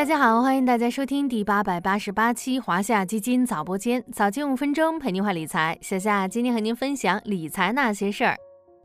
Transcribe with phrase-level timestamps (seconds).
[0.00, 5.76] 大家好，欢迎大家收听第八百八十八期华夏基金早播间，早间五分钟陪您话理财。
[5.82, 8.34] 小夏今天和您分享理财那些事儿。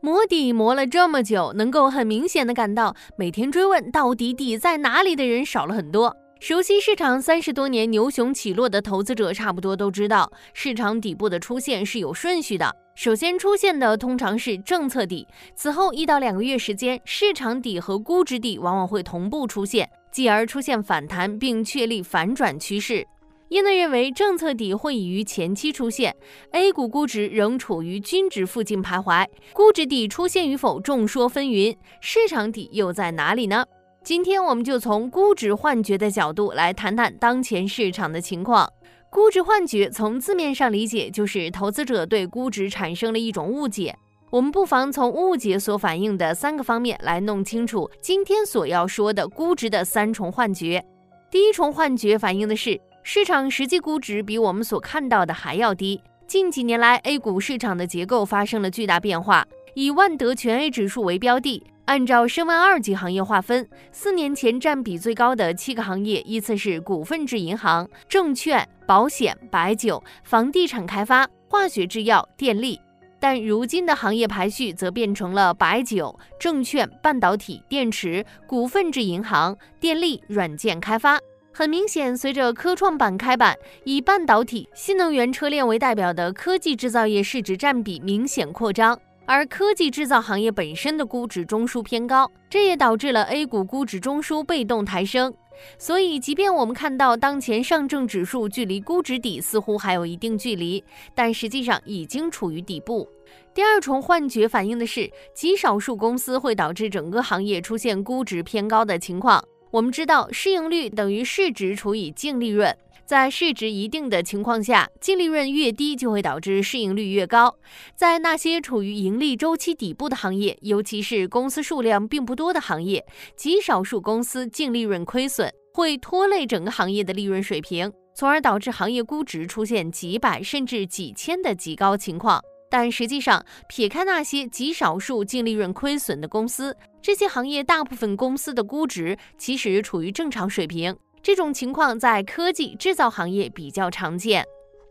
[0.00, 6.16] 磨底磨了这么久，能够很明显的感到，每天追问到底底在哪里的人少了很多。
[6.40, 12.74] 熟悉市场三十多年牛熊起落的投资者，差不多都知道，市场底部的出现是有顺序的。
[12.96, 23.04] 首先出现的通常是政策底，此后一到两个月时间，市场底和估值底往往会同步出现，继而出现反弹并确立反转趋势。
[23.48, 26.14] 业内认为，政策底会已于前期出现
[26.52, 33.66] ，A 股估值仍处于均值附近徘徊，估值底出现与否众说纷纭，市场底又在哪里呢？
[34.04, 38.70] 今天我们就从估值幻觉的角度来谈谈当前市场的情况。
[39.10, 43.96] 估值幻觉从字面上理解，就是投资者对估值产生了一种误解。
[44.34, 50.84] 我们不妨从误解所反映的三个方面来弄清楚今天所要说的估值的三重幻觉。
[51.30, 56.02] 第一重幻觉反映的是市场实际估值比我们所看到的还要低。
[56.26, 61.64] 近几年来，A 股市场的结构发生了巨大变化，以万德全 A 指数为标的。
[61.84, 72.80] 按照申万二级行业划分，四年前占比最高的七个行业依次是股份制银行、证券、保险、白酒、房地产开发、化学制药、电力。
[73.24, 81.18] 但如今的行业排序则变成了白酒、证券、半导体、电池、股份制银行、电力、软件开发。
[81.50, 89.00] 很明显，随着科创板开板，以半导体、新能源车链为代表的科技制造业市值占比明显扩张。
[89.24, 95.32] 而科技制造行业本身的估值中枢偏高，这也导致了 A 股估值中枢被动抬升。
[95.78, 103.08] 所以，即便我们看到当前上证指数距离估值底似乎还有一定距离，但实际上已经处于底部。
[103.54, 109.42] 第二重幻觉反映的是极少数公司会导致整个行业出现估值偏高的情况。
[109.70, 112.76] 我们知道，市盈率等于市值除以净利润。
[113.06, 117.54] 在市值一定的情况下，净利润越低，就会导致市盈率越高。
[117.94, 132.42] 在那些处于盈利周期底部的行业，尤其是公司数量并不多的行业，极少数公司净利润亏损，会拖累整个行业的利润水平，从而导致行业估值出现几百甚至几千的极高情况。
[132.76, 140.96] 但实际上，撇开那些极少数净利润亏损的公司，这些行业大部分公司的估值其实处于正常水平。
[141.22, 144.44] 这种情况在科技制造行业比较常见。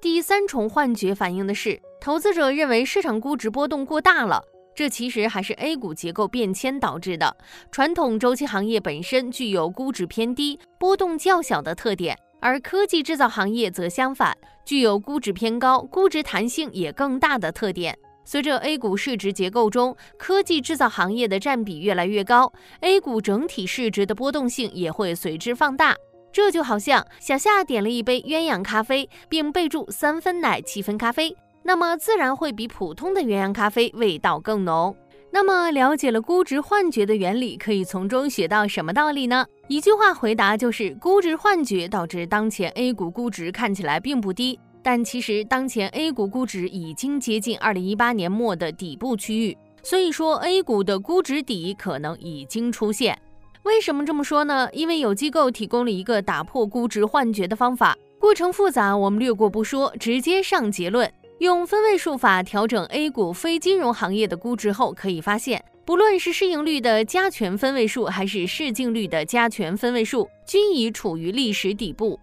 [0.00, 4.40] 第三重幻觉反映的是，投资者认为市场估值波动过大了，
[4.72, 7.36] 这其实还是 A 股结构变迁导致的。
[7.72, 17.98] 传统周期行业本身具有估值偏低、波动较小的特点，而科技制造行业则相反，具有估值偏高、估值弹性也更大的特点。
[18.22, 25.96] 随着 A 股市值结构中科技制造行业的占比越来越高，A 股整体市值的波动性也会随之放大。
[26.30, 34.94] 这就好像小夏点了一杯鸳鸯咖啡，并备注三分奶七分咖啡，那么自然会比普通的鸳鸯咖啡味道更浓。
[35.34, 39.44] 那么了解了估值幻觉的原理，可以从中学到什么道理呢？
[39.66, 53.18] 一句话回答就是：估值幻觉导致当前 A 股估值看起来并不低，但其实当前 A 股估值已经接近二零一八年末的底部区域，所以说 A 股的估值底可能已经出现。
[53.64, 54.68] 为什么这么说呢？
[54.72, 61.12] 因为有机构提供了一个打破估值幻觉的方法，过程复杂，我们略过不说，直接上结论。
[61.44, 72.18] 用分位数法调整 A 股非金融行业的估值后，可以发现，不论是市盈率的加权分位数，还是市净率的加权分位数，均已处于历史底部。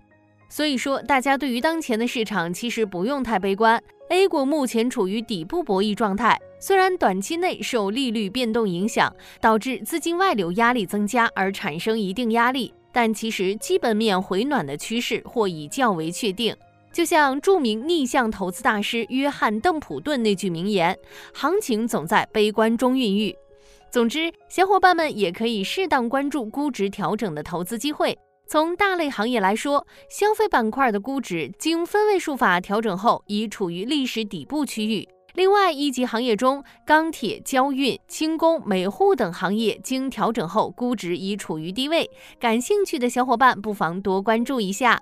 [0.49, 3.81] 所以说，大家对于当前的市场其实不用太悲观。
[4.09, 16.55] A 股目前处于底部博弈状态，虽然短期内受利率变动影响，导致资金外流压力增加而产生一定压力，但其实基本面回暖的趋势或已较为确定。
[16.91, 20.97] 就像著名逆向投资大师约翰·邓普顿那句名言
[21.33, 23.35] ：“行情总在悲观中孕育。”
[23.91, 28.17] 总之，小伙伴们也可以适当关注估值调整的投资机会。
[28.47, 35.07] 从大类行业来说，消费板块的估值经分位数法调整后，已处于历史底部区域。
[35.35, 42.09] 另外，一级行业中，钢铁、交运、轻工、美护等行业经调整后，估值已处于低位。
[42.37, 45.01] 感兴趣的小伙伴不妨多关注一下。